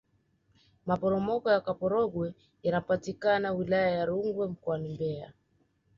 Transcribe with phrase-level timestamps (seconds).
[0.85, 5.33] maporomoko ya kaporogwe yanapatikana wilaya ya rungwe mkoani mbeya